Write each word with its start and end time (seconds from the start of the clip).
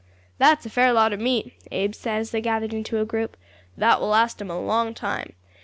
"That's 0.39 0.65
a 0.65 0.69
fair 0.71 0.91
lot 0.93 1.13
of 1.13 1.19
meat," 1.19 1.53
Abe 1.69 1.93
said, 1.93 2.21
as 2.21 2.31
they 2.31 2.41
gathered 2.41 2.73
into 2.73 2.97
a 2.99 3.05
group. 3.05 3.37
"That 3.77 4.01
will 4.01 4.07
last 4.07 4.41
'em 4.41 4.49
a 4.49 4.59
long 4.59 4.95
time. 4.95 5.33